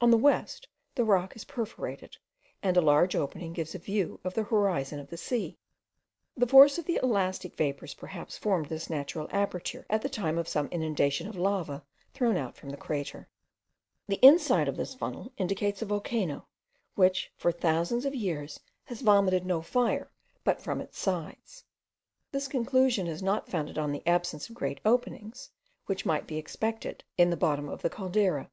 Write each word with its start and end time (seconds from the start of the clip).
On 0.00 0.10
the 0.10 0.16
west 0.18 0.66
the 0.96 1.04
rock 1.04 1.36
is 1.36 1.44
perforated; 1.44 2.16
and 2.60 2.76
a 2.76 2.80
large 2.80 3.14
opening 3.14 3.52
gives 3.52 3.72
a 3.72 3.78
view 3.78 4.18
of 4.24 4.34
the 4.34 4.42
horizon 4.42 4.98
of 4.98 5.10
the 5.10 5.16
sea. 5.16 5.58
The 6.36 6.48
force 6.48 6.76
of 6.76 6.86
the 6.86 6.98
elastic 7.00 7.54
vapours 7.56 7.94
perhaps 7.94 8.36
formed 8.36 8.66
this 8.66 8.90
natural 8.90 9.28
aperture, 9.30 9.86
at 9.88 10.02
the 10.02 10.08
time 10.08 10.38
of 10.38 10.48
some 10.48 10.66
inundation 10.70 11.28
of 11.28 11.36
lava 11.38 11.84
thrown 12.12 12.36
out 12.36 12.56
from 12.56 12.70
the 12.70 12.76
crater. 12.76 13.28
The 14.08 14.18
inside 14.26 14.66
of 14.66 14.76
this 14.76 14.92
funnel 14.92 15.32
indicates 15.38 15.82
a 15.82 15.86
volcano, 15.86 16.48
which 16.96 17.30
for 17.36 17.52
thousands 17.52 18.04
of 18.04 18.12
years 18.12 18.58
has 18.86 19.02
vomited 19.02 19.46
no 19.46 19.62
fire 19.62 20.10
but 20.42 20.60
from 20.60 20.80
its 20.80 20.98
sides. 20.98 21.62
This 22.32 22.48
conclusion 22.48 23.06
is 23.06 23.22
not 23.22 23.48
founded 23.48 23.78
on 23.78 23.92
the 23.92 24.04
absence 24.04 24.48
of 24.48 24.56
great 24.56 24.80
openings, 24.84 25.50
which 25.86 26.04
might 26.04 26.26
be 26.26 26.38
expected 26.38 27.04
in 27.16 27.30
the 27.30 27.36
bottom 27.36 27.68
of 27.68 27.82
the 27.82 27.88
Caldera. 27.90 28.50